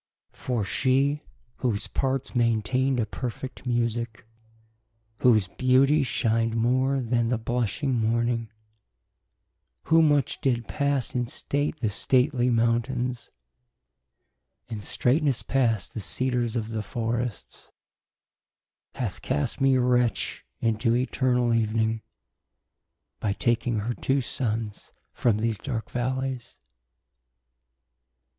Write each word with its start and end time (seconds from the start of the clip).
For 0.33 0.63
she, 0.65 1.21
whose 1.57 1.85
parts 1.85 2.31
maintainde 2.35 2.99
a 2.99 3.05
perfect 3.05 3.67
musique, 3.67 4.25
Whose 5.19 5.47
beautie 5.47 6.03
shin'de 6.03 6.55
more 6.55 6.99
then 6.99 7.27
the 7.27 7.37
blushing 7.37 7.93
morning, 8.01 8.49
Who 9.83 10.01
much 10.01 10.41
did 10.41 10.67
passe 10.67 11.13
in 11.13 11.27
state 11.27 11.81
the 11.81 11.89
stately 11.91 12.49
mountaines. 12.49 13.29
In 14.69 14.79
straightnes 14.79 15.45
past 15.45 15.93
the 15.93 15.99
Cedars 15.99 16.55
of 16.55 16.69
the 16.69 16.81
forrests, 16.81 17.71
Hath 18.95 19.21
cast 19.21 19.61
me 19.61 19.77
wretch 19.77 20.43
into 20.59 20.95
eternall 20.95 21.53
evening. 21.53 22.01
By 23.19 23.33
taking 23.33 23.81
her 23.81 23.93
two 23.93 24.21
Sunnes 24.21 24.93
from 25.13 25.37
these 25.37 25.59
darke 25.59 25.91
vallies. 25.91 26.57
142 26.57 26.57
ARCADIA. 26.57 26.59